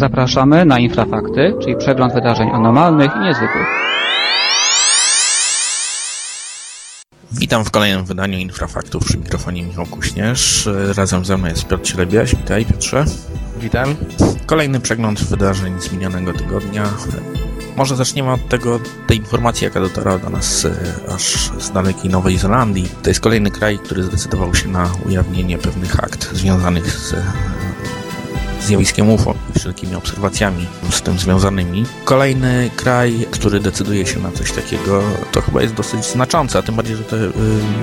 Zapraszamy 0.00 0.64
na 0.64 0.78
Infrafakty, 0.78 1.54
czyli 1.62 1.76
przegląd 1.76 2.14
wydarzeń 2.14 2.48
anormalnych 2.52 3.10
i 3.16 3.18
niezwykłych. 3.18 3.66
Witam 7.32 7.64
w 7.64 7.70
kolejnym 7.70 8.04
wydaniu 8.04 8.38
Infrafaktów 8.38 9.04
przy 9.04 9.18
mikrofonie 9.18 9.62
Michał 9.62 9.86
Kuśnierz. 9.86 10.68
Razem 10.96 11.24
ze 11.24 11.36
mną 11.36 11.48
jest 11.48 11.68
Piotr 11.68 11.84
Cielebiaś. 11.84 12.34
Witaj 12.34 12.64
Piotrze. 12.64 13.04
Witam. 13.58 13.94
Kolejny 14.46 14.80
przegląd 14.80 15.24
wydarzeń 15.24 15.80
z 15.80 15.92
minionego 15.92 16.32
tygodnia. 16.32 16.84
Może 17.76 17.96
zaczniemy 17.96 18.32
od 18.32 18.48
tego, 18.48 18.80
tej 19.06 19.16
informacji, 19.16 19.64
jaka 19.64 19.80
dotarła 19.80 20.18
do 20.18 20.30
nas 20.30 20.64
e, 20.64 20.72
aż 21.14 21.50
z 21.58 21.70
dalekiej 21.70 22.10
Nowej 22.10 22.38
Zelandii. 22.38 22.88
To 23.02 23.10
jest 23.10 23.20
kolejny 23.20 23.50
kraj, 23.50 23.78
który 23.78 24.02
zdecydował 24.02 24.54
się 24.54 24.68
na 24.68 24.90
ujawnienie 25.06 25.58
pewnych 25.58 26.04
akt 26.04 26.34
związanych 26.34 26.90
z 26.90 27.14
zjawiskiem 28.62 29.10
UFO 29.10 29.34
i 29.56 29.58
wszelkimi 29.58 29.94
obserwacjami 29.94 30.66
z 30.90 31.02
tym 31.02 31.18
związanymi. 31.18 31.84
Kolejny 32.04 32.70
kraj, 32.76 33.26
który 33.30 33.60
decyduje 33.60 34.06
się 34.06 34.20
na 34.20 34.32
coś 34.32 34.52
takiego, 34.52 35.02
to 35.32 35.40
chyba 35.40 35.62
jest 35.62 35.74
dosyć 35.74 36.04
znaczące, 36.04 36.58
a 36.58 36.62
tym 36.62 36.74
bardziej, 36.74 36.96
że 36.96 37.04
te 37.04 37.16
y, 37.16 37.30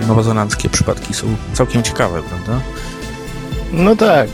nowozelandzkie 0.08 0.70
przypadki 0.70 1.14
są 1.14 1.28
całkiem 1.54 1.84
ciekawe, 1.84 2.22
prawda? 2.24 2.62
No 3.74 3.96
tak, 3.96 4.30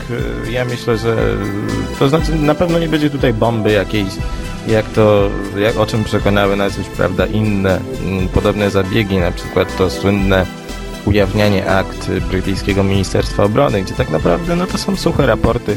y, 0.46 0.52
ja 0.52 0.64
myślę, 0.64 0.98
że 0.98 1.16
to 1.98 2.08
znaczy 2.08 2.34
na 2.34 2.54
pewno 2.54 2.78
nie 2.78 2.88
będzie 2.88 3.10
tutaj 3.10 3.32
bomby 3.32 3.72
jakiejś, 3.72 4.08
jak 4.68 4.90
to, 4.90 5.30
jak, 5.58 5.76
o 5.76 5.86
czym 5.86 6.04
przekonały 6.04 6.56
nas 6.56 6.78
już, 6.78 6.86
prawda, 6.86 7.26
inne 7.26 7.80
mm, 8.04 8.28
podobne 8.28 8.70
zabiegi, 8.70 9.18
na 9.18 9.30
przykład 9.30 9.76
to 9.76 9.90
słynne 9.90 10.46
ujawnianie 11.04 11.70
akt 11.70 12.10
brytyjskiego 12.30 12.84
Ministerstwa 12.84 13.44
Obrony, 13.44 13.82
gdzie 13.82 13.94
tak 13.94 14.10
naprawdę 14.10 14.56
no 14.56 14.66
to 14.66 14.78
są 14.78 14.96
suche 14.96 15.26
raporty, 15.26 15.76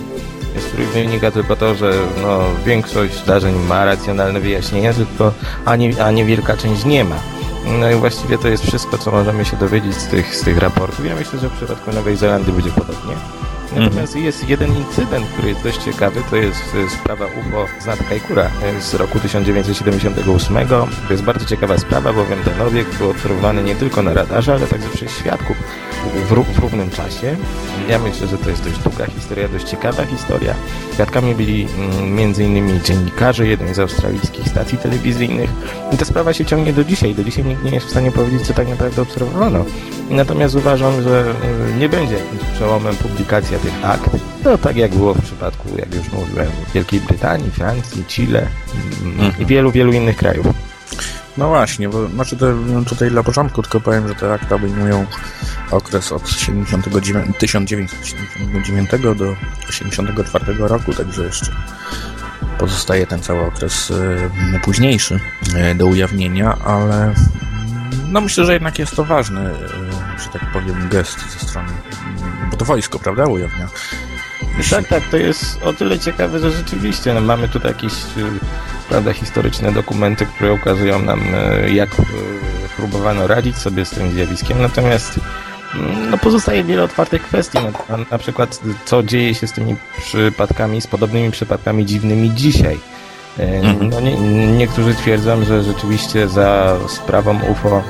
z 0.61 0.65
których 0.65 0.89
wynika 0.89 1.31
tylko 1.31 1.55
to, 1.55 1.75
że 1.75 1.93
no, 2.21 2.39
większość 2.65 3.23
zdarzeń 3.23 3.55
ma 3.55 3.85
racjonalne 3.85 4.39
wyjaśnienia, 4.39 4.93
tylko 4.93 5.33
a, 5.65 5.75
nie, 5.75 6.03
a 6.03 6.11
niewielka 6.11 6.57
część 6.57 6.85
nie 6.85 7.03
ma. 7.03 7.15
No 7.79 7.91
i 7.91 7.95
właściwie 7.95 8.37
to 8.37 8.47
jest 8.47 8.63
wszystko, 8.63 8.97
co 8.97 9.11
możemy 9.11 9.45
się 9.45 9.57
dowiedzieć 9.57 9.95
z 9.95 10.07
tych, 10.07 10.35
z 10.35 10.41
tych 10.41 10.57
raportów. 10.57 11.05
Ja 11.05 11.15
myślę, 11.15 11.39
że 11.39 11.49
w 11.49 11.53
przypadku 11.53 11.91
Nowej 11.91 12.15
Zelandii 12.17 12.53
będzie 12.53 12.71
podobnie. 12.71 13.13
Natomiast 13.75 14.15
mhm. 14.15 14.25
jest 14.25 14.49
jeden 14.49 14.77
incydent, 14.77 15.27
który 15.27 15.49
jest 15.49 15.63
dość 15.63 15.83
ciekawy, 15.83 16.21
to 16.29 16.35
jest 16.35 16.75
e, 16.85 16.89
sprawa 16.89 17.25
UFO 17.25 17.65
z 17.79 17.85
nad 17.85 18.09
Kajkura 18.09 18.51
e, 18.63 18.81
z 18.81 18.93
roku 18.93 19.19
1978. 19.19 20.67
To 20.67 20.87
jest 21.09 21.23
bardzo 21.23 21.45
ciekawa 21.45 21.77
sprawa, 21.77 22.13
bowiem 22.13 22.39
ten 22.43 22.61
obiekt 22.61 22.97
był 22.97 23.09
obserwowany 23.09 23.63
nie 23.63 23.75
tylko 23.75 24.03
na 24.03 24.13
radarze, 24.13 24.53
ale 24.53 24.67
także 24.67 24.89
przez 24.89 25.11
świadków 25.11 25.57
w, 26.15 26.53
w 26.53 26.59
równym 26.59 26.89
czasie. 26.89 27.35
Ja 27.89 27.99
myślę, 27.99 28.27
że 28.27 28.37
to 28.37 28.49
jest 28.49 28.63
dość 28.63 28.79
długa 28.79 29.05
historia, 29.05 29.47
dość 29.47 29.69
ciekawa 29.69 30.05
historia. 30.05 30.55
Świadkami 30.93 31.35
byli 31.35 31.67
mm, 31.77 32.19
m.in. 32.19 32.83
dziennikarze 32.83 33.47
jednej 33.47 33.73
z 33.73 33.79
australijskich 33.79 34.47
stacji 34.47 34.77
telewizyjnych. 34.77 35.49
I 35.93 35.97
ta 35.97 36.05
sprawa 36.05 36.33
się 36.33 36.45
ciągnie 36.45 36.73
do 36.73 36.83
dzisiaj. 36.83 37.15
Do 37.15 37.23
dzisiaj 37.23 37.45
nikt 37.45 37.63
nie 37.63 37.71
jest 37.71 37.87
w 37.87 37.89
stanie 37.89 38.11
powiedzieć, 38.11 38.41
co 38.41 38.53
tak 38.53 38.67
naprawdę 38.67 39.01
obserwowano. 39.01 39.65
Natomiast 40.09 40.55
uważam, 40.55 41.01
że 41.01 41.33
e, 41.73 41.77
nie 41.77 41.89
będzie 41.89 42.15
jakimś 42.15 42.43
przełomem 42.53 42.95
publikacja 42.95 43.56
tych 43.57 43.85
akt. 43.85 44.09
No 44.45 44.57
tak 44.57 44.75
jak 44.75 44.95
było 44.95 45.13
w 45.13 45.21
przypadku, 45.21 45.69
jak 45.77 45.95
już 45.95 46.11
mówiłem, 46.11 46.47
Wielkiej 46.73 46.99
Brytanii, 46.99 47.51
Francji, 47.51 48.03
Chile 48.05 48.47
mm, 49.01 49.19
mhm. 49.19 49.43
i 49.43 49.45
wielu, 49.45 49.71
wielu 49.71 49.91
innych 49.91 50.17
krajów. 50.17 50.45
No 51.37 51.47
właśnie, 51.47 51.89
bo 51.89 52.07
znaczy 52.07 52.37
to, 52.37 52.45
tutaj 52.89 53.09
dla 53.09 53.23
początku 53.23 53.61
tylko 53.61 53.79
powiem, 53.79 54.07
że 54.07 54.15
te 54.15 54.33
akta 54.33 54.55
obejmują 54.55 55.05
okres 55.71 56.11
od 56.11 56.29
79, 56.29 57.37
1979 57.37 58.89
do 58.91 59.35
1984 59.67 60.53
roku, 60.67 60.93
także 60.93 61.23
jeszcze 61.23 61.51
pozostaje 62.57 63.07
ten 63.07 63.21
cały 63.21 63.41
okres 63.41 63.91
y, 63.91 64.59
późniejszy 64.63 65.19
y, 65.71 65.75
do 65.75 65.85
ujawnienia, 65.85 66.57
ale 66.65 67.13
no 68.07 68.21
myślę, 68.21 68.45
że 68.45 68.53
jednak 68.53 68.79
jest 68.79 68.95
to 68.95 69.03
ważny, 69.03 69.41
y, 69.49 70.23
że 70.23 70.29
tak 70.33 70.51
powiem, 70.53 70.89
gest 70.89 71.19
ze 71.33 71.47
strony, 71.47 71.71
to 72.57 72.65
wojsko, 72.65 72.99
prawda, 72.99 73.25
ujawnia. 73.25 73.67
Tak, 74.69 74.87
tak, 74.87 75.03
to 75.11 75.17
jest 75.17 75.63
o 75.63 75.73
tyle 75.73 75.99
ciekawe, 75.99 76.39
że 76.39 76.51
rzeczywiście 76.51 77.13
no, 77.13 77.21
mamy 77.21 77.47
tutaj 77.47 77.71
jakieś 77.71 77.93
prawda, 78.89 79.13
historyczne 79.13 79.71
dokumenty, 79.71 80.25
które 80.25 80.53
ukazują 80.53 81.01
nam, 81.01 81.21
jak 81.73 81.89
próbowano 82.77 83.27
radzić 83.27 83.57
sobie 83.57 83.85
z 83.85 83.89
tym 83.89 84.11
zjawiskiem, 84.11 84.61
natomiast 84.61 85.19
no, 86.11 86.17
pozostaje 86.17 86.63
wiele 86.63 86.83
otwartych 86.83 87.21
kwestii, 87.21 87.57
no, 87.63 87.97
na, 87.97 88.05
na 88.11 88.17
przykład 88.17 88.61
co 88.85 89.03
dzieje 89.03 89.35
się 89.35 89.47
z 89.47 89.53
tymi 89.53 89.75
przypadkami, 89.97 90.81
z 90.81 90.87
podobnymi 90.87 91.31
przypadkami 91.31 91.85
dziwnymi 91.85 92.31
dzisiaj. 92.35 92.79
Mhm. 93.39 93.89
No, 93.89 93.99
nie, 93.99 94.15
niektórzy 94.57 94.95
twierdzą, 94.95 95.43
że 95.43 95.63
rzeczywiście 95.63 96.27
za 96.27 96.77
sprawą 96.87 97.39
UFO 97.51 97.83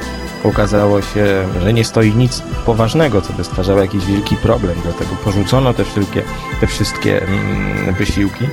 okazało 0.48 1.02
się, 1.02 1.48
że 1.62 1.74
nie 1.74 1.86
stoi 1.86 2.16
nic 2.16 2.44
poważnego, 2.66 3.22
co 3.22 3.34
by 3.34 3.44
stwarzało 3.44 3.82
jakiś 3.82 4.06
wielki 4.06 4.36
problem, 4.36 4.76
dlatego 4.84 5.16
porzucono 5.24 5.74
te 5.74 5.86
wszystkie, 5.86 6.24
te 6.60 6.68
wszystkie 6.68 7.24
mm, 7.24 7.94
wysiłki. 7.94 8.46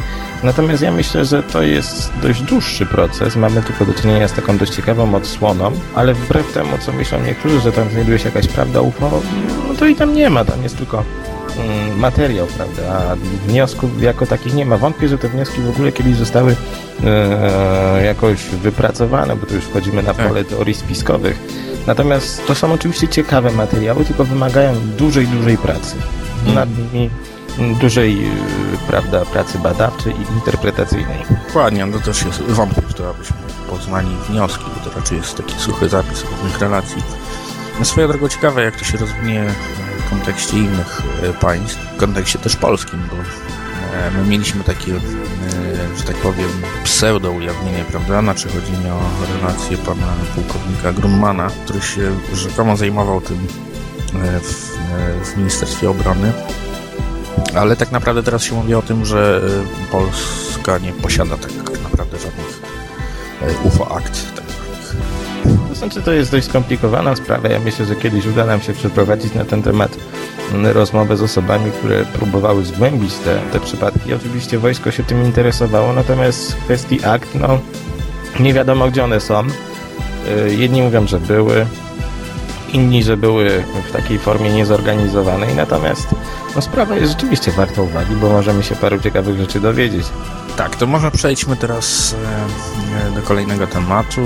Natomiast 0.42 0.82
ja 0.82 0.92
myślę, 0.92 1.24
że 1.24 1.42
to 1.42 1.62
jest 1.62 2.12
dość 2.22 2.42
dłuższy 2.42 2.86
proces. 2.86 3.36
Mamy 3.36 3.62
tylko 3.62 3.84
do 3.84 3.94
czynienia 3.94 4.28
z 4.28 4.32
taką 4.32 4.58
dość 4.58 4.74
ciekawą 4.74 5.14
odsłoną, 5.14 5.72
ale 5.94 6.14
wbrew 6.14 6.52
temu, 6.52 6.78
co 6.78 6.92
myślą 6.92 7.20
niektórzy, 7.20 7.60
że 7.60 7.72
tam 7.72 7.90
znajduje 7.90 8.18
się 8.18 8.24
jakaś 8.28 8.48
prawda 8.48 8.80
UFO, 8.80 9.20
no 9.68 9.74
to 9.74 9.86
i 9.86 9.94
tam 9.94 10.14
nie 10.14 10.30
ma, 10.30 10.44
tam 10.44 10.62
jest 10.62 10.76
tylko 10.76 11.04
materiał, 11.96 12.46
prawda, 12.46 12.82
a 12.88 13.16
wniosków 13.46 14.02
jako 14.02 14.26
takich 14.26 14.54
nie 14.54 14.66
ma. 14.66 14.78
Wątpię, 14.78 15.08
że 15.08 15.18
te 15.18 15.28
wnioski 15.28 15.60
w 15.60 15.68
ogóle 15.68 15.92
kiedyś 15.92 16.16
zostały 16.16 16.56
e, 17.04 18.04
jakoś 18.04 18.44
wypracowane, 18.44 19.36
bo 19.36 19.46
tu 19.46 19.54
już 19.54 19.64
wchodzimy 19.64 20.02
na 20.02 20.14
pole 20.14 20.44
teorii 20.44 20.74
spiskowych. 20.74 21.38
Natomiast 21.86 22.46
to 22.46 22.54
są 22.54 22.72
oczywiście 22.72 23.08
ciekawe 23.08 23.50
materiały, 23.50 24.04
tylko 24.04 24.24
wymagają 24.24 24.74
dużej, 24.98 25.26
dużej 25.26 25.58
pracy. 25.58 25.96
Hmm. 26.44 26.54
Nad 26.54 26.68
nimi 26.78 27.10
dużej 27.80 28.30
prawda, 28.86 29.24
pracy 29.24 29.58
badawczej 29.58 30.12
i 30.12 30.34
interpretacyjnej. 30.34 31.18
Dokładnie, 31.46 31.86
no 31.86 31.98
to 31.98 32.04
też 32.04 32.22
jest 32.22 32.42
wątpię, 32.42 32.82
że 32.98 33.08
abyśmy 33.08 33.36
poznali 33.70 34.08
wnioski, 34.28 34.64
bo 34.64 34.90
to 34.90 34.96
raczej 34.96 35.18
jest 35.18 35.36
taki 35.36 35.54
suchy 35.60 35.88
zapis 35.88 36.24
różnych 36.30 36.58
relacji. 36.58 37.02
No 37.78 37.84
swoją 37.84 38.08
drogą 38.08 38.28
ciekawe, 38.28 38.64
jak 38.64 38.76
to 38.76 38.84
się 38.84 38.98
rozwinie 38.98 39.46
w 40.06 40.10
kontekście 40.10 40.58
innych 40.58 41.02
e, 41.22 41.32
państw, 41.32 41.78
w 41.78 41.96
kontekście 41.96 42.38
też 42.38 42.56
polskim, 42.56 43.02
bo 43.10 43.16
e, 43.96 44.10
my 44.10 44.28
mieliśmy 44.28 44.64
takie, 44.64 44.92
e, 44.92 45.00
że 45.98 46.04
tak 46.04 46.16
powiem, 46.16 46.48
pseudo-ujawnienie, 46.84 47.84
prawda? 47.90 48.22
Znaczy 48.22 48.48
chodzi 48.48 48.72
mi 48.72 48.90
o 48.90 49.00
relację 49.34 49.76
pana 49.76 50.06
pułkownika 50.34 50.92
Grunmana, 50.92 51.50
który 51.64 51.80
się 51.80 52.12
rzekomo 52.32 52.76
zajmował 52.76 53.20
tym 53.20 53.46
w, 54.42 54.78
w 55.24 55.36
Ministerstwie 55.36 55.90
Obrony 55.90 56.32
ale 57.54 57.76
tak 57.76 57.92
naprawdę 57.92 58.22
teraz 58.22 58.42
się 58.42 58.54
mówi 58.54 58.74
o 58.74 58.82
tym, 58.82 59.04
że 59.04 59.40
Polska 59.90 60.78
nie 60.78 60.92
posiada 60.92 61.36
tak 61.36 61.82
naprawdę 61.82 62.18
żadnych 62.18 62.60
UFO 63.64 63.96
akt. 63.96 64.33
To 65.74 65.78
znaczy, 65.78 66.02
to 66.02 66.12
jest 66.12 66.30
dość 66.30 66.46
skomplikowana 66.46 67.16
sprawa. 67.16 67.48
Ja 67.48 67.60
myślę, 67.60 67.86
że 67.86 67.96
kiedyś 67.96 68.26
uda 68.26 68.44
nam 68.44 68.60
się 68.60 68.72
przeprowadzić 68.72 69.34
na 69.34 69.44
ten 69.44 69.62
temat 69.62 69.96
mm, 70.52 70.72
rozmowę 70.72 71.16
z 71.16 71.22
osobami, 71.22 71.70
które 71.70 72.04
próbowały 72.04 72.64
zgłębić 72.64 73.14
te, 73.14 73.38
te 73.52 73.60
przypadki. 73.60 74.14
Oczywiście 74.14 74.58
wojsko 74.58 74.90
się 74.90 75.02
tym 75.02 75.24
interesowało, 75.24 75.92
natomiast 75.92 76.52
w 76.52 76.64
kwestii 76.64 77.04
akt, 77.04 77.28
no 77.34 77.58
nie 78.40 78.54
wiadomo 78.54 78.88
gdzie 78.88 79.04
one 79.04 79.20
są. 79.20 79.42
Y, 80.48 80.54
jedni 80.54 80.82
mówią, 80.82 81.06
że 81.06 81.20
były, 81.20 81.66
inni, 82.72 83.02
że 83.02 83.16
były 83.16 83.64
w 83.88 83.92
takiej 83.92 84.18
formie 84.18 84.50
niezorganizowanej, 84.50 85.54
natomiast 85.54 86.06
no, 86.56 86.62
sprawa 86.62 86.96
jest 86.96 87.12
rzeczywiście 87.12 87.52
warta 87.52 87.82
uwagi, 87.82 88.16
bo 88.16 88.28
możemy 88.28 88.62
się 88.62 88.76
paru 88.76 88.98
ciekawych 88.98 89.38
rzeczy 89.40 89.60
dowiedzieć. 89.60 90.06
Tak, 90.56 90.76
to 90.76 90.86
może 90.86 91.10
przejdźmy 91.10 91.56
teraz 91.56 92.14
e, 93.08 93.14
do 93.14 93.22
kolejnego 93.22 93.66
tematu. 93.66 94.20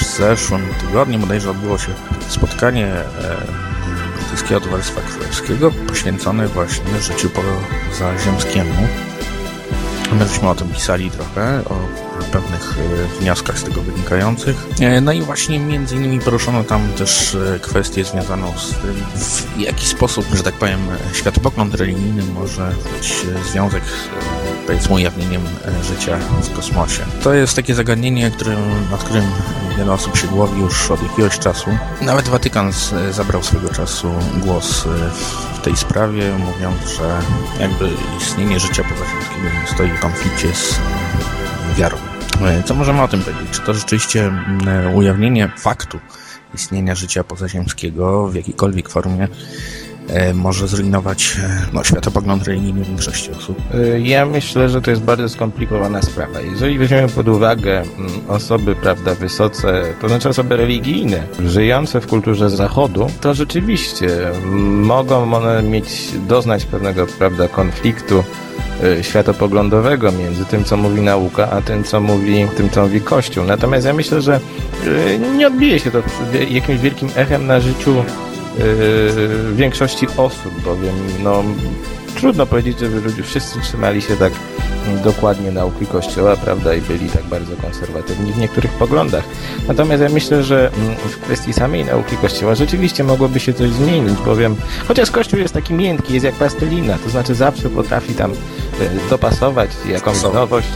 W 0.00 0.16
zeszłym 0.16 0.68
tygodniu 0.80 1.18
bodajże 1.18 1.50
odbyło 1.50 1.78
się 1.78 1.92
spotkanie 2.28 2.86
e, 2.86 3.04
brytyjskiego 4.16 4.60
Towarzystwa 4.60 5.00
Królewskiego 5.00 5.70
poświęcone 5.70 6.48
właśnie 6.48 7.00
życiu 7.00 7.30
pozaziemskiemu. 7.90 8.74
My 10.12 10.28
żeśmy 10.28 10.48
o 10.48 10.54
tym 10.54 10.68
pisali 10.68 11.10
trochę, 11.10 11.62
o 11.64 11.78
pewnych 12.32 12.78
e, 12.78 13.20
wnioskach 13.20 13.58
z 13.58 13.64
tego 13.64 13.82
wynikających. 13.82 14.66
E, 14.80 15.00
no 15.00 15.12
i 15.12 15.22
właśnie 15.22 15.58
między 15.58 15.96
innymi 15.96 16.20
poruszono 16.20 16.64
tam 16.64 16.88
też 16.92 17.36
kwestię 17.62 18.04
związaną 18.04 18.52
z 18.58 18.70
tym, 18.70 18.94
w 19.56 19.60
jaki 19.60 19.86
sposób, 19.86 20.26
że 20.34 20.42
tak 20.42 20.54
powiem, 20.54 20.80
światopogląd 21.12 21.74
religijny 21.74 22.22
może 22.22 22.72
mieć 22.94 23.26
związek 23.52 23.82
powiedzmy 24.66 24.94
ujawnieniem 24.94 25.42
e, 25.80 25.84
życia 25.84 26.18
w 26.42 26.56
kosmosie. 26.56 27.04
To 27.22 27.34
jest 27.34 27.56
takie 27.56 27.74
zagadnienie, 27.74 28.30
którym, 28.30 28.58
nad 28.90 29.04
którym 29.04 29.24
wiele 29.78 29.92
osób 29.92 30.16
się 30.16 30.26
głowi 30.26 30.60
już 30.60 30.90
od 30.90 31.02
jakiegoś 31.02 31.38
czasu. 31.38 31.70
Nawet 32.00 32.28
Watykan 32.28 32.72
z, 32.72 32.94
zabrał 33.14 33.42
swego 33.42 33.68
czasu 33.68 34.12
głos 34.44 34.86
e, 34.86 35.10
w 35.54 35.60
tej 35.64 35.76
sprawie, 35.76 36.32
mówiąc, 36.38 36.76
że 36.98 37.20
jakby 37.60 37.88
istnienie 38.20 38.60
życia 38.60 38.84
pozaziemskiego 38.84 39.48
stoi 39.74 39.90
w 39.90 40.00
konflikcie 40.00 40.54
z 40.54 40.72
e, 40.72 41.74
wiarą. 41.74 41.96
E, 42.44 42.62
Co 42.62 42.74
możemy 42.74 43.02
o 43.02 43.08
tym 43.08 43.22
powiedzieć? 43.22 43.50
Czy 43.50 43.60
to 43.60 43.74
rzeczywiście 43.74 44.32
ujawnienie 44.94 45.50
faktu 45.58 45.98
istnienia 46.54 46.94
życia 46.94 47.24
pozaziemskiego 47.24 48.28
w 48.28 48.34
jakiejkolwiek 48.34 48.88
formie 48.88 49.24
e, 49.24 49.28
może 50.34 50.68
zrujnować 50.68 51.36
e, 51.44 51.66
no, 51.72 51.84
światopogląd 51.84 52.44
religijny 52.44 52.84
większości 52.84 53.30
osób? 53.32 53.58
Y, 53.74 54.00
Ja 54.00 54.26
myślę, 54.26 54.68
że 54.68 54.82
to 54.82 54.90
jest 54.90 55.02
bardzo 55.02 55.28
skomplikowana 55.28 56.02
sprawa. 56.02 56.40
Jeżeli 56.40 56.78
weźmiemy 56.78 57.08
pod 57.08 57.28
uwagę 57.28 57.80
mm, 57.80 58.10
osoby, 58.28 58.74
prawda, 58.76 59.14
wysoce, 59.14 59.82
to 60.00 60.08
znaczy 60.08 60.28
osoby 60.28 60.56
religijne, 60.56 61.22
żyjące 61.46 62.00
w 62.00 62.06
kulturze 62.06 62.50
zachodu, 62.50 63.06
to 63.20 63.34
rzeczywiście 63.34 64.28
mm, 64.28 64.82
mogą 64.84 65.34
one 65.34 65.62
mieć, 65.62 66.10
doznać 66.28 66.64
pewnego, 66.64 67.06
prawda, 67.18 67.48
konfliktu 67.48 68.24
światopoglądowego 69.02 70.12
między 70.12 70.44
tym, 70.44 70.64
co 70.64 70.76
mówi 70.76 71.00
nauka, 71.00 71.50
a 71.50 71.60
tym, 71.60 71.84
co 71.84 72.00
mówi, 72.00 72.46
tym, 72.56 72.70
co 72.70 72.82
mówi 72.82 73.00
Kościół. 73.00 73.44
Natomiast 73.44 73.86
ja 73.86 73.92
myślę, 73.92 74.22
że 74.22 74.40
nie 75.36 75.46
odbije 75.46 75.80
się 75.80 75.90
to 75.90 76.02
jakimś 76.50 76.80
wielkim 76.80 77.08
echem 77.16 77.46
na 77.46 77.60
życiu 77.60 78.04
większości 79.54 80.06
osób, 80.16 80.62
bowiem 80.64 80.94
no, 81.22 81.44
trudno 82.16 82.46
powiedzieć, 82.46 82.78
żeby 82.78 83.00
ludzie 83.00 83.22
wszyscy 83.22 83.60
trzymali 83.60 84.02
się 84.02 84.16
tak 84.16 84.32
dokładnie 85.04 85.50
nauki 85.50 85.86
Kościoła, 85.86 86.36
prawda, 86.36 86.74
i 86.74 86.80
byli 86.80 87.08
tak 87.08 87.24
bardzo 87.24 87.56
konserwatywni 87.56 88.32
w 88.32 88.38
niektórych 88.38 88.70
poglądach. 88.70 89.24
Natomiast 89.68 90.02
ja 90.02 90.08
myślę, 90.08 90.42
że 90.42 90.70
mm, 90.70 90.96
w 90.96 91.18
kwestii 91.18 91.52
samej 91.52 91.84
nauki 91.84 92.16
Kościoła 92.16 92.54
rzeczywiście 92.54 93.04
mogłoby 93.04 93.40
się 93.40 93.52
coś 93.52 93.70
zmienić, 93.70 94.18
bowiem 94.18 94.56
chociaż 94.88 95.10
Kościół 95.10 95.38
jest 95.38 95.54
taki 95.54 95.74
miękki, 95.74 96.14
jest 96.14 96.26
jak 96.26 96.34
plastelina, 96.34 96.98
to 97.04 97.10
znaczy 97.10 97.34
zawsze 97.34 97.68
potrafi 97.70 98.14
tam 98.14 98.32
e, 98.32 98.34
dopasować 99.10 99.70
jakąś 99.88 100.22
nowość, 100.22 100.68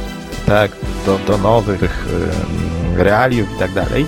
tak, 0.47 0.71
do, 1.06 1.19
do 1.19 1.38
nowych 1.38 2.06
em, 2.93 3.00
realiów 3.00 3.49
i 3.56 3.59
tak 3.59 3.73
dalej. 3.73 4.06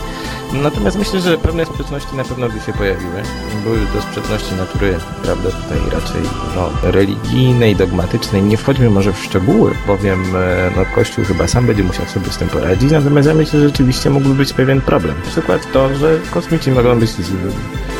Natomiast 0.52 0.98
myślę, 0.98 1.20
że 1.20 1.38
pewne 1.38 1.66
sprzeczności 1.66 2.16
na 2.16 2.24
pewno 2.24 2.48
by 2.48 2.60
się 2.60 2.72
pojawiły. 2.72 3.22
Były 3.64 3.78
to 3.92 4.02
sprzeczności 4.02 4.54
natury, 4.54 4.98
prawda, 5.22 5.50
tutaj 5.50 5.78
raczej 5.92 6.22
no, 6.56 6.70
religijnej, 6.82 7.76
dogmatycznej. 7.76 8.42
Nie 8.42 8.56
wchodźmy 8.56 8.90
może 8.90 9.12
w 9.12 9.24
szczegóły, 9.24 9.74
bowiem 9.86 10.36
e, 10.36 10.70
no, 10.76 10.84
Kościół 10.94 11.24
chyba 11.24 11.48
sam 11.48 11.66
będzie 11.66 11.82
musiał 11.82 12.06
sobie 12.06 12.30
z 12.30 12.38
tym 12.38 12.48
poradzić. 12.48 12.90
Natomiast 12.90 13.28
ja 13.28 13.34
myślę, 13.34 13.60
że 13.60 13.66
rzeczywiście 13.66 14.10
mógłby 14.10 14.34
być 14.34 14.52
pewien 14.52 14.80
problem. 14.80 15.14
Na 15.24 15.30
przykład 15.30 15.72
to, 15.72 15.94
że 15.94 16.18
kosmici 16.30 16.70
mogą 16.70 17.00
być 17.00 17.10
z, 17.10 17.20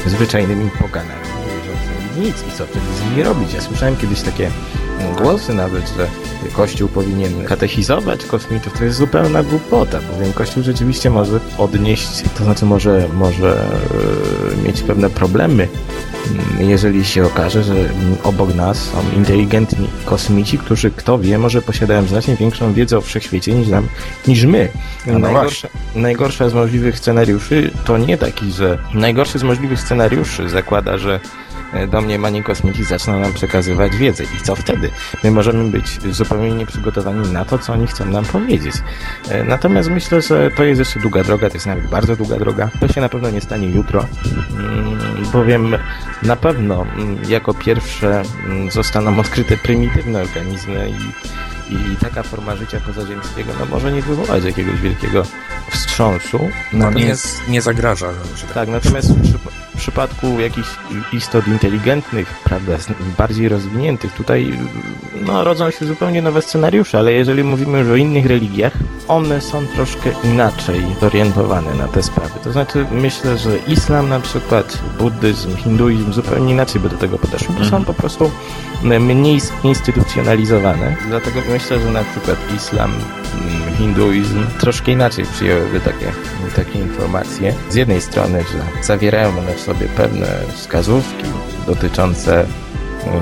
zwyczajnymi 0.06 0.70
poganami, 0.70 1.22
nie 2.16 2.22
nic 2.22 2.36
i 2.48 2.56
co 2.58 2.66
wtedy 2.66 2.86
z 2.98 3.10
nimi 3.10 3.22
robić. 3.22 3.54
Ja 3.54 3.60
słyszałem 3.60 3.96
kiedyś 3.96 4.20
takie 4.20 4.50
głosy 5.18 5.54
nawet, 5.54 5.88
że 5.96 6.06
Kościół 6.52 6.88
powinien 6.88 7.44
katechizować 7.44 8.24
kosmitów, 8.24 8.78
to 8.78 8.84
jest 8.84 8.98
zupełna 8.98 9.42
głupota, 9.42 9.98
bowiem 10.12 10.32
Kościół 10.32 10.62
rzeczywiście 10.62 11.10
może 11.10 11.40
odnieść, 11.58 12.22
to 12.38 12.44
znaczy 12.44 12.66
może, 12.66 13.08
może 13.14 13.64
e, 14.62 14.66
mieć 14.66 14.82
pewne 14.82 15.10
problemy, 15.10 15.68
mm, 16.30 16.70
jeżeli 16.70 17.04
się 17.04 17.26
okaże, 17.26 17.64
że 17.64 17.74
obok 18.22 18.54
nas 18.54 18.78
są 18.78 18.98
inteligentni 19.16 19.88
kosmici, 20.04 20.58
którzy, 20.58 20.90
kto 20.90 21.18
wie, 21.18 21.38
może 21.38 21.62
posiadają 21.62 22.06
znacznie 22.06 22.36
większą 22.36 22.72
wiedzę 22.72 22.98
o 22.98 23.00
wszechświecie 23.00 23.54
niż, 23.54 23.68
nam, 23.68 23.88
niż 24.28 24.44
my. 24.44 24.68
No 25.06 25.18
najgorsza, 25.18 25.68
najgorsza 25.94 26.48
z 26.48 26.54
możliwych 26.54 26.98
scenariuszy 26.98 27.70
to 27.84 27.98
nie 27.98 28.18
taki, 28.18 28.52
że 28.52 28.78
najgorszy 28.94 29.38
z 29.38 29.42
możliwych 29.42 29.80
scenariuszy 29.80 30.48
zakłada, 30.48 30.98
że 30.98 31.20
e, 31.72 31.86
domniemani 31.86 32.42
kosmici 32.42 32.84
zaczną 32.84 33.20
nam 33.20 33.32
przekazywać 33.32 33.96
wiedzę. 33.96 34.24
I 34.24 34.42
co 34.42 34.56
wtedy? 34.56 34.90
My 35.24 35.30
możemy 35.30 35.70
być 35.70 36.14
zupełnie 36.14 36.50
nieprzygotowani 36.50 37.32
na 37.32 37.44
to, 37.44 37.58
co 37.58 37.72
oni 37.72 37.86
chcą 37.86 38.04
nam 38.04 38.24
powiedzieć. 38.24 38.74
E, 39.28 39.44
Natomiast 39.44 39.90
myślę, 39.90 40.22
że 40.22 40.50
to 40.50 40.64
jest 40.64 40.78
jeszcze 40.78 41.00
długa 41.00 41.24
droga, 41.24 41.48
to 41.48 41.54
jest 41.54 41.66
nawet 41.66 41.86
bardzo 41.86 42.16
długa 42.16 42.36
droga. 42.36 42.68
To 42.80 42.88
się 42.88 43.00
na 43.00 43.08
pewno 43.08 43.30
nie 43.30 43.40
stanie 43.40 43.68
jutro, 43.68 44.06
mm, 44.50 44.98
bowiem 45.32 45.76
na 46.22 46.36
pewno 46.36 46.86
mm, 46.96 47.18
jako 47.28 47.54
pierwsze 47.54 48.22
mm, 48.46 48.70
zostaną 48.70 49.18
odkryte 49.18 49.56
prymitywne 49.56 50.22
organizmy 50.22 50.90
i 50.90 51.12
i 51.70 51.96
taka 51.96 52.22
forma 52.22 52.56
życia 52.56 52.80
pozaziemskiego 52.86 53.52
no, 53.60 53.66
może 53.66 53.92
nie 53.92 54.02
wywołać 54.02 54.44
jakiegoś 54.44 54.80
wielkiego 54.80 55.22
wstrząsu. 55.70 56.38
No 56.72 56.78
nie, 56.90 57.06
Natomiast- 57.06 57.48
nie 57.48 57.62
zagraża, 57.62 58.06
że 58.36 58.46
tak 58.46 58.54
tak, 58.54 58.68
natomiast 58.68 59.08
w, 59.74 59.76
przyp- 59.76 59.92
w 59.92 59.92
przypadku 59.92 60.40
jakichś 60.40 60.68
istot 61.12 61.46
inteligentnych, 61.48 62.34
prawda, 62.44 62.72
bardziej 63.18 63.48
rozwiniętych, 63.48 64.12
tutaj 64.12 64.58
no, 65.26 65.44
rodzą 65.44 65.70
się 65.70 65.86
zupełnie 65.86 66.22
nowe 66.22 66.42
scenariusze, 66.42 66.98
ale 66.98 67.12
jeżeli 67.12 67.44
mówimy 67.44 67.78
już 67.78 67.88
o 67.88 67.96
innych 67.96 68.26
religiach, 68.26 68.72
one 69.08 69.40
są 69.40 69.66
troszkę 69.66 70.10
inaczej 70.24 70.82
zorientowane 71.00 71.74
na 71.74 71.88
te 71.88 72.02
sprawy. 72.02 72.32
To 72.44 72.52
znaczy, 72.52 72.86
myślę, 72.92 73.38
że 73.38 73.56
islam 73.68 74.08
na 74.08 74.20
przykład, 74.20 74.78
buddyzm, 74.98 75.56
hinduizm 75.56 76.12
zupełnie 76.12 76.52
inaczej 76.52 76.80
by 76.80 76.88
do 76.88 76.96
tego 76.96 77.18
podeszły, 77.18 77.48
bo 77.54 77.60
są 77.60 77.64
Mhm. 77.64 77.84
po 77.84 77.94
prostu 77.94 78.30
mniej 78.82 79.40
zinstytucjonalizowane. 79.62 80.96
Dlatego 81.08 81.40
myślę, 81.52 81.80
że 81.80 81.90
na 81.90 82.04
przykład 82.04 82.36
islam, 82.56 82.92
hinduizm 83.78 84.44
troszkę 84.60 84.92
inaczej 84.92 85.24
przyjęłyby 85.24 85.80
takie, 85.80 86.12
takie 86.56 86.78
informacje. 86.78 87.54
Z 87.70 87.74
jednej 87.74 88.00
strony, 88.00 88.44
że 88.52 88.84
zawierają 88.86 89.38
one 89.38 89.54
w 89.54 89.60
sobie 89.60 89.86
pewne 89.86 90.26
wskazówki 90.54 91.24
dotyczące 91.66 92.46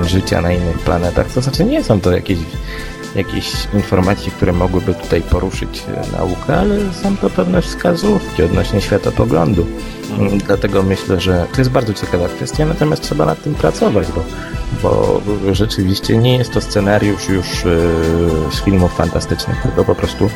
życia 0.01 0.41
na 0.41 0.51
innych 0.51 0.79
planetach, 0.79 1.27
to 1.33 1.41
znaczy 1.41 1.63
nie 1.63 1.83
są 1.83 2.01
to 2.01 2.11
jakieś 2.11 2.37
jakieś 3.15 3.67
informacje, 3.73 4.31
które 4.31 4.53
mogłyby 4.53 4.93
tutaj 4.93 5.21
poruszyć 5.21 5.83
e, 5.87 6.17
naukę, 6.17 6.57
ale 6.59 6.93
są 6.93 7.17
to 7.17 7.29
pewne 7.29 7.61
wskazówki 7.61 8.43
odnośnie 8.43 8.81
światopoglądu. 8.81 9.67
Mm, 10.19 10.37
Dlatego 10.37 10.83
myślę, 10.83 11.19
że 11.21 11.47
to 11.53 11.61
jest 11.61 11.71
bardzo 11.71 11.93
ciekawa 11.93 12.27
kwestia, 12.27 12.65
natomiast 12.65 13.03
trzeba 13.03 13.25
nad 13.25 13.43
tym 13.43 13.55
pracować, 13.55 14.07
bo, 14.11 14.23
bo 14.83 15.21
rzeczywiście 15.53 16.17
nie 16.17 16.37
jest 16.37 16.51
to 16.53 16.61
scenariusz 16.61 17.29
już 17.29 17.47
e, 17.47 17.69
z 18.51 18.61
filmów 18.65 18.93
fantastycznych, 18.95 19.61
tylko 19.61 19.83
po 19.85 19.95
prostu 19.95 20.29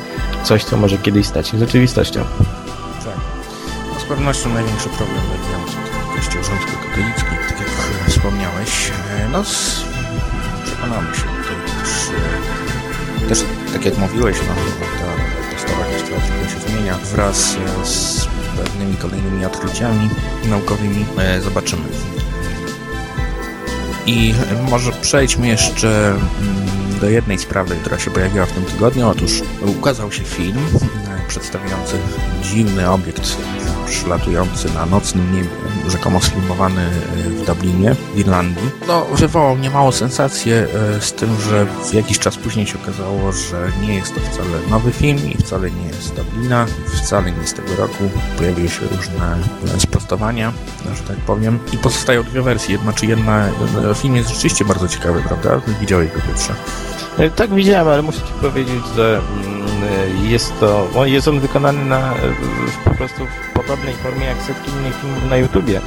coś, 0.44 0.64
co 0.64 0.78
może 0.78 0.98
kiedyś 0.98 1.26
stać 1.26 1.48
się 1.48 1.58
rzeczywistością. 1.58 2.20
Tak. 3.04 3.16
No, 3.94 4.00
z 4.00 4.04
pewnością 4.04 4.50
największy 4.54 4.90
problem 4.90 5.18
będzie 5.18 5.56
Kościół 6.16 6.44
rzymskokatolicki, 6.44 7.30
tak 7.50 7.60
jak 7.60 8.10
wspomniałeś. 8.10 8.92
E, 9.22 9.30
No, 9.32 9.44
przekonamy 10.66 11.16
się 11.16 11.22
tutaj 11.22 11.56
e, 12.16 12.65
też, 13.26 13.44
tak 13.74 13.86
jak 13.86 13.98
mówiłeś, 13.98 14.38
no, 14.48 14.56
ta 15.00 15.54
postawa 15.54 15.84
trochę 16.08 16.50
się 16.50 16.72
zmienia 16.72 16.98
wraz 16.98 17.58
e, 17.82 17.86
z 17.86 18.28
pewnymi 18.58 18.98
kolejnymi 18.98 19.46
odkryciami 19.46 20.10
naukowymi. 20.50 21.06
E, 21.18 21.42
Zobaczymy. 21.42 21.84
I 24.06 24.34
może 24.70 24.92
przejdźmy 24.92 25.48
jeszcze 25.48 26.10
mm, 26.10 27.00
do 27.02 27.10
jednej 27.10 27.40
sprawy, 27.40 27.76
która 27.76 28.00
się 28.00 28.12
pojawiła 28.12 28.46
w 28.46 28.52
tym 28.52 28.66
tygodniu. 28.66 29.08
Otóż 29.10 29.42
ukazał 29.66 30.12
się 30.12 30.24
film 30.24 30.58
e, 30.58 31.28
przedstawiający 31.28 31.98
dziwny 32.44 32.92
obiekt 32.92 33.38
przylatujący 33.86 34.74
na 34.74 34.86
nocnym 34.86 35.36
niebie, 35.36 35.50
rzekomo 35.88 36.22
sfilmowany 36.22 36.82
e, 36.82 37.30
w 37.30 37.46
Dublinie, 37.46 37.96
w 38.16 38.18
Irlandii. 38.20 38.70
No, 38.88 39.06
wywołał 39.06 39.58
niemało 39.58 39.92
sensację 39.92 40.68
e, 40.98 41.02
z 41.02 41.14
tym, 41.14 41.30
że 41.50 41.66
w 41.66 41.94
jakiś 41.94 42.20
czas 42.20 42.38
później 42.38 42.68
się 42.68 42.78
okazało, 42.84 43.32
że 43.32 43.72
nie 43.82 43.96
jest 43.96 44.16
to 44.16 44.22
wcale 44.22 44.58
nowy 44.70 44.92
film 44.92 45.18
i 45.32 45.38
wcale 45.38 45.72
nie 45.72 45.88
jest 45.88 46.02
z 46.04 46.12
Dublina, 46.12 46.66
wcale 47.04 47.32
nie 47.32 47.48
z 47.48 47.54
tego 47.54 47.76
roku. 47.76 48.04
Pojawiły 48.38 48.70
się 48.70 48.82
różne 48.98 49.38
e, 49.76 49.80
sprostowania, 49.80 50.54
że 50.96 51.04
tak 51.04 51.18
powiem. 51.18 51.60
I 51.74 51.78
pozostają 51.78 52.24
dwie 52.24 52.42
wersje. 52.42 52.72
Jedna 52.76 52.94
czy 52.94 53.06
jedna. 53.06 53.50
Film 53.96 54.16
jest 54.16 54.30
rzeczywiście 54.30 54.66
bardzo 54.66 54.88
ciekawy, 54.88 55.22
prawda? 55.28 55.62
Widziałeś 55.82 56.12
go 56.12 56.20
pierwsze. 56.28 56.54
E, 57.18 57.30
Tak 57.30 57.54
widziałem, 57.54 57.88
ale 57.88 58.02
muszę 58.02 58.18
Ci 58.18 58.34
powiedzieć, 58.42 58.84
że 58.96 59.22
mm, 59.44 59.65
jest 60.24 60.60
to, 60.60 60.88
on- 60.96 61.08
jest 61.08 61.28
on 61.28 61.40
wykonany 61.40 61.86
na, 61.86 61.98
e, 62.14 62.16
po 62.86 62.90
prostu 62.90 63.26
w 63.26 63.54
podobnej 63.54 63.94
formie 63.96 64.26
jak 64.26 64.38
setki 64.42 64.72
innych 64.72 64.96
filmów 65.02 65.30
na 65.30 65.38
YouTubie. 65.38 65.82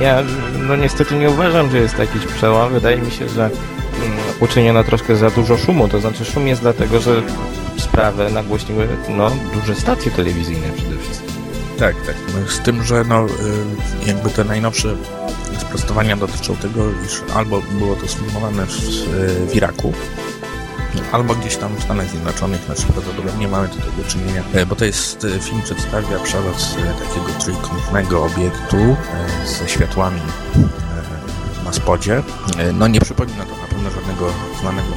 Ja 0.00 0.22
no 0.68 0.76
niestety 0.76 1.14
nie 1.14 1.30
uważam, 1.30 1.70
że 1.70 1.78
jest 1.78 1.98
jakiś 1.98 2.26
przełom. 2.26 2.72
Wydaje 2.72 2.98
mi 2.98 3.10
się, 3.10 3.28
że 3.28 3.44
mm, 3.44 4.18
uczyniono 4.40 4.84
troszkę 4.84 5.16
za 5.16 5.30
dużo 5.30 5.56
szumu. 5.58 5.88
To 5.88 6.00
znaczy 6.00 6.24
szum 6.24 6.46
jest 6.48 6.60
dlatego, 6.62 7.00
że 7.00 7.22
sprawę 7.78 8.30
nagłośniły 8.30 8.88
no, 9.08 9.30
duże 9.54 9.74
stacje 9.74 10.10
telewizyjne 10.12 10.66
przede 10.76 10.98
wszystkim. 10.98 11.30
Tak, 11.78 11.94
tak. 12.06 12.14
No, 12.34 12.48
Z 12.48 12.60
tym, 12.60 12.84
że 12.84 13.04
no, 13.08 13.26
y, 13.26 13.28
jakby 14.06 14.30
te 14.30 14.44
najnowsze 14.44 14.96
sprostowania 15.58 16.16
dotyczą 16.16 16.56
tego, 16.56 16.84
iż 17.06 17.22
albo 17.34 17.62
było 17.78 17.96
to 17.96 18.08
sfilmowane 18.08 18.66
w, 18.66 18.70
w 19.50 19.54
Iraku, 19.54 19.92
albo 21.12 21.34
gdzieś 21.34 21.56
tam 21.56 21.76
w 21.76 21.82
Stanach 21.82 22.10
Zjednoczonych, 22.10 22.64
znaczy 22.64 22.82
prawdopodobnie 22.82 23.48
mamy 23.48 23.68
tutaj 23.68 23.92
do 23.96 24.04
czynienia, 24.04 24.42
e, 24.54 24.66
bo 24.66 24.76
to 24.76 24.84
jest 24.84 25.24
e, 25.24 25.40
film 25.40 25.62
przedstawia 25.62 26.18
przelot 26.18 26.76
e, 26.78 27.04
takiego 27.04 27.40
trójkątnego 27.40 28.24
obiektu 28.24 28.96
ze 29.60 29.68
światłami 29.68 30.20
na 31.64 31.72
spodzie. 31.72 32.22
No 32.74 32.88
nie 32.88 33.00
przypomina 33.00 33.44
to 33.44 33.56
na 33.56 33.66
pewno 33.66 33.90
żadnego 33.90 34.32
znanego 34.60 34.92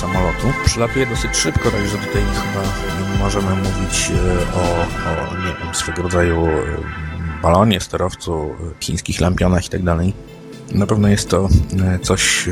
samolotu. 0.00 0.46
Przylatuje 0.64 1.06
dosyć 1.06 1.36
szybko, 1.36 1.70
także 1.70 1.98
tutaj 1.98 2.22
chyba 2.22 2.62
nie 3.12 3.18
możemy 3.18 3.50
mówić 3.54 4.12
o, 4.54 4.60
o 5.10 5.36
nie 5.36 5.64
wiem, 5.64 5.74
swego 5.74 6.02
rodzaju 6.02 6.48
balonie, 7.42 7.80
sterowcu, 7.80 8.50
chińskich 8.80 9.20
lampionach 9.20 9.66
i 9.66 9.68
tak. 9.68 9.80
Na 10.72 10.86
pewno 10.86 11.08
jest 11.08 11.28
to 11.28 11.48
coś, 12.02 12.48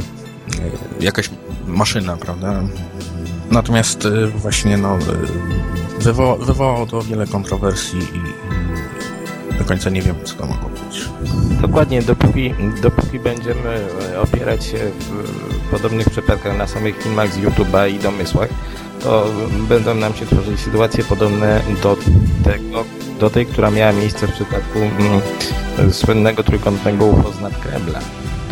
jakaś 1.00 1.30
maszyna, 1.66 2.16
prawda? 2.16 2.62
Natomiast 3.50 4.06
e, 4.06 4.26
właśnie 4.26 4.76
no, 4.76 4.94
e, 4.94 4.98
wywoła, 6.02 6.36
wywołało 6.36 6.86
to 6.86 7.02
wiele 7.02 7.26
kontrowersji 7.26 7.98
i, 7.98 9.58
do 9.58 9.64
końca 9.64 9.90
nie 9.90 10.02
wiem, 10.02 10.16
co 10.24 10.34
to 10.34 10.46
mogło 10.46 10.68
być. 10.68 11.08
Dokładnie, 11.60 12.02
dopóki, 12.02 12.54
dopóki 12.82 13.18
będziemy 13.18 13.88
e, 14.12 14.20
opierać 14.20 14.64
się 14.64 14.78
w 14.78 15.70
podobnych 15.70 16.10
przypadkach 16.10 16.58
na 16.58 16.66
samych 16.66 17.02
filmach 17.02 17.32
z 17.32 17.38
YouTube'a 17.38 17.90
i 17.90 17.98
domysłach, 17.98 18.48
to 19.02 19.26
będą 19.68 19.94
nam 19.94 20.14
się 20.14 20.26
tworzyć 20.26 20.60
sytuacje 20.60 21.04
podobne 21.04 21.60
do 21.82 21.96
tego, 22.44 22.84
do 23.20 23.30
tej, 23.30 23.46
która 23.46 23.70
miała 23.70 23.92
miejsce 23.92 24.26
w 24.26 24.32
przypadku 24.32 24.78
mm, 24.78 25.20
słynnego 25.92 26.42
trójkątnego 26.42 27.06
UFO 27.06 27.32
z 27.32 27.40
nad 27.40 27.58
Kremla. 27.58 28.00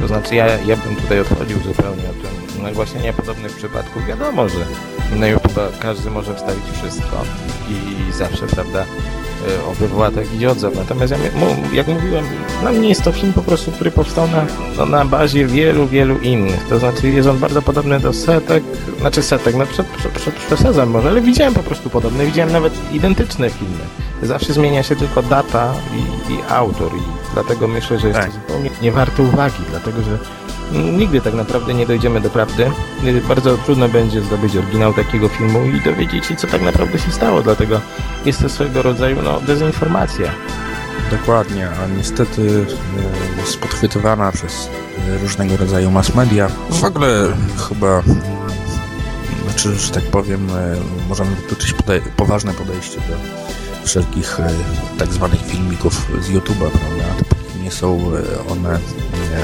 To 0.00 0.08
znaczy 0.08 0.34
ja, 0.34 0.46
ja 0.46 0.76
bym 0.76 0.96
tutaj 0.96 1.20
odchodził 1.20 1.58
zupełnie 1.58 2.02
od 2.10 2.22
tym 2.22 2.62
nagłaśniania 2.62 3.12
podobnych 3.12 3.56
przypadków. 3.56 4.06
Wiadomo, 4.06 4.48
że 4.48 4.58
na 5.16 5.28
YouTube 5.28 5.60
każdy 5.80 6.10
może 6.10 6.34
wstawić 6.34 6.64
wszystko 6.82 7.24
i 7.70 8.12
zawsze, 8.12 8.46
prawda, 8.46 8.80
e, 8.80 9.64
o, 9.64 9.72
wywoła 9.74 10.10
to 10.10 10.20
jakiś 10.20 10.44
odzew. 10.44 10.74
Natomiast 10.76 11.12
ja, 11.12 11.18
jak 11.72 11.88
mówiłem, 11.88 12.24
dla 12.60 12.72
mnie 12.72 12.88
jest 12.88 13.02
to 13.02 13.12
film 13.12 13.32
po 13.32 13.42
prostu, 13.42 13.72
który 13.72 13.90
powstał 13.90 14.28
na, 14.28 14.46
no, 14.76 14.86
na 14.86 15.04
bazie 15.04 15.46
wielu, 15.46 15.86
wielu 15.86 16.18
innych. 16.18 16.66
To 16.68 16.78
znaczy 16.78 17.08
jest 17.08 17.28
on 17.28 17.38
bardzo 17.38 17.62
podobny 17.62 18.00
do 18.00 18.12
setek, 18.12 18.64
znaczy 19.00 19.22
setek, 19.22 19.54
no 19.54 19.66
przed, 19.66 19.86
przed, 20.14 20.34
przesadzam 20.34 20.90
może, 20.90 21.08
ale 21.08 21.20
widziałem 21.20 21.54
po 21.54 21.62
prostu 21.62 21.90
podobne, 21.90 22.26
widziałem 22.26 22.52
nawet 22.52 22.92
identyczne 22.92 23.50
filmy. 23.50 23.84
Zawsze 24.22 24.52
zmienia 24.52 24.82
się 24.82 24.96
tylko 24.96 25.22
data 25.22 25.74
i, 25.94 26.32
i 26.32 26.38
autor 26.48 26.90
i 26.96 27.17
dlatego 27.42 27.68
myślę, 27.68 27.98
że 27.98 28.08
jest 28.08 28.20
Tak. 28.20 28.28
to 28.30 28.34
zupełnie 28.34 28.70
nie 28.82 28.92
warte 28.92 29.22
uwagi, 29.22 29.62
dlatego 29.70 30.02
że 30.02 30.18
nigdy 30.72 31.20
tak 31.20 31.34
naprawdę 31.34 31.74
nie 31.74 31.86
dojdziemy 31.86 32.20
do 32.20 32.30
prawdy. 32.30 32.70
Y, 33.04 33.20
Bardzo 33.28 33.58
trudno 33.58 33.88
będzie 33.88 34.20
zdobyć 34.22 34.56
oryginał 34.56 34.94
takiego 34.94 35.28
filmu 35.28 35.64
i 35.64 35.80
dowiedzieć 35.80 36.26
się, 36.26 36.36
co 36.36 36.46
tak 36.46 36.62
naprawdę 36.62 36.98
się 36.98 37.10
stało, 37.12 37.42
dlatego 37.42 37.80
jest 38.24 38.40
to 38.40 38.48
swego 38.48 38.82
rodzaju 38.82 39.22
no, 39.22 39.40
dezinformacja. 39.40 40.30
Dokładnie, 41.10 41.68
a 41.68 41.96
niestety 41.96 42.66
e, 43.38 43.40
jest 43.40 43.58
podchwytywana 43.58 44.32
przez 44.32 44.68
e, 45.08 45.18
różnego 45.18 45.56
rodzaju 45.56 45.90
mass 45.90 46.14
media. 46.14 46.48
W 46.70 46.84
ogóle 46.84 47.28
chyba, 47.68 48.02
znaczy, 49.44 49.74
że 49.74 49.90
tak 49.92 50.04
powiem, 50.04 50.48
możemy 51.08 51.30
wykluczyć 51.36 51.72
podej- 51.72 52.00
poważne 52.16 52.54
podejście 52.54 52.96
do 52.96 53.16
wszelkich 53.88 54.40
e, 54.40 54.50
tak 54.98 55.12
zwanych 55.12 55.46
filmików 55.46 56.06
z 56.20 56.30
YouTube'a, 56.30 56.70
prawda? 56.70 57.04
Nie 57.62 57.70
są 57.70 57.96
e, 57.96 58.50
one 58.52 58.74
e, 58.74 58.80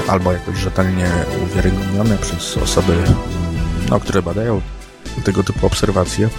albo 0.07 0.31
jakoś 0.31 0.57
rzetelnie 0.57 1.11
uwiarygodnione 1.43 2.17
przez 2.17 2.57
osoby, 2.57 2.93
mm, 2.93 3.15
no, 3.89 3.99
które 3.99 4.21
badają 4.21 4.61
tego 5.23 5.43
typu 5.43 5.65
obserwacje. 5.67 6.29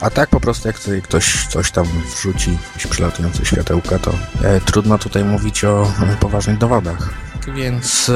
A 0.00 0.10
tak 0.10 0.30
po 0.30 0.40
prostu 0.40 0.68
jak 0.68 0.76
ktoś 1.02 1.46
coś 1.46 1.70
tam 1.70 1.86
wrzuci, 2.16 2.58
jakieś 2.72 2.86
przylatujące 2.86 3.44
światełka, 3.44 3.98
to 3.98 4.12
e, 4.42 4.60
trudno 4.60 4.98
tutaj 4.98 5.24
mówić 5.24 5.64
o 5.64 5.82
e, 5.82 6.16
poważnych 6.20 6.58
dowodach. 6.58 7.14
Więc 7.48 8.10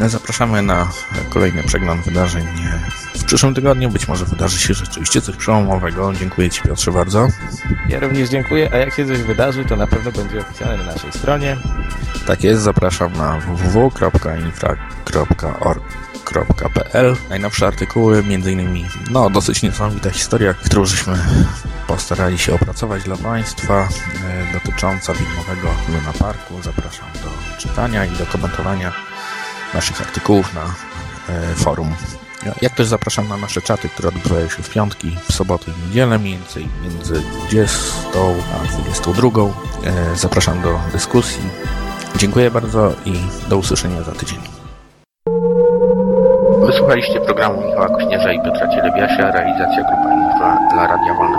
e, 0.00 0.08
zapraszamy 0.08 0.62
na 0.62 0.90
kolejny 1.30 1.62
przegląd 1.62 2.04
wydarzeń 2.04 2.46
e, 2.46 3.18
w 3.18 3.24
przyszłym 3.24 3.54
tygodniu. 3.54 3.90
Być 3.90 4.08
może 4.08 4.24
wydarzy 4.24 4.58
się 4.58 4.74
rzeczywiście 4.74 5.20
coś 5.20 5.36
przełomowego. 5.36 6.12
Dziękuję 6.12 6.50
Ci 6.50 6.62
Piotrze 6.62 6.92
bardzo. 6.92 7.28
Ja 7.88 8.00
również 8.00 8.28
dziękuję, 8.28 8.70
a 8.72 8.76
jak 8.76 8.94
się 8.94 9.06
coś 9.06 9.18
wydarzy, 9.18 9.64
to 9.64 9.76
na 9.76 9.86
pewno 9.86 10.12
będzie 10.12 10.40
opisane 10.40 10.76
na 10.76 10.84
naszej 10.84 11.12
stronie. 11.12 11.56
Tak 12.26 12.44
jest, 12.44 12.62
zapraszam 12.62 13.12
na 13.12 13.40
www.infra.org.pl 16.24 17.16
Najnowsze 17.30 17.66
artykuły, 17.66 18.24
między 18.24 18.52
innymi 18.52 18.84
no, 19.10 19.30
dosyć 19.30 19.62
niesamowita 19.62 20.10
historia, 20.10 20.54
którą 20.54 20.84
żeśmy 20.84 21.18
postarali 21.86 22.38
się 22.38 22.54
opracować 22.54 23.02
dla 23.02 23.16
Państwa, 23.16 23.88
e, 24.24 24.52
dotycząca 24.52 25.12
widmowego 25.12 25.68
Luna 25.88 26.12
Parku. 26.18 26.62
Zapraszam 26.62 27.08
do 27.24 27.58
czytania 27.58 28.04
i 28.04 28.10
do 28.10 28.26
komentowania 28.26 28.92
naszych 29.74 30.00
artykułów 30.00 30.54
na 30.54 30.64
e, 31.34 31.54
forum. 31.54 31.94
Jak 32.62 32.74
też 32.74 32.86
zapraszam 32.86 33.28
na 33.28 33.36
nasze 33.36 33.62
czaty, 33.62 33.88
które 33.88 34.08
odbywają 34.08 34.48
się 34.48 34.62
w 34.62 34.70
piątki, 34.70 35.16
w 35.28 35.32
soboty 35.32 35.70
i 35.70 35.88
niedzielę, 35.88 36.18
więcej 36.18 36.68
między 36.82 37.22
20 37.48 37.78
a 38.54 38.66
22. 38.66 39.28
E, 39.84 40.16
Zapraszam 40.16 40.62
do 40.62 40.80
dyskusji. 40.92 41.42
Dziękuję 42.16 42.50
bardzo 42.50 42.94
i 43.04 43.14
do 43.48 43.58
usłyszenia 43.58 44.02
za 44.02 44.12
tydzień. 44.12 44.53
Wysłuchaliście 46.66 47.20
programu 47.20 47.62
Michała 47.66 47.88
Kośnierza 47.88 48.32
i 48.32 48.42
Piotra 48.42 48.68
Cielebiasia, 48.68 49.30
realizacja 49.30 49.82
Grupa 49.82 50.14
Infra 50.14 50.58
dla 50.72 50.86
Radia 50.86 51.14
Wolna 51.14 51.38